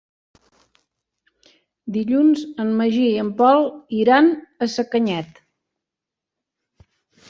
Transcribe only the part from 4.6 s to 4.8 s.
a